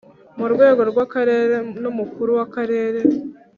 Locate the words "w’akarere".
2.37-2.99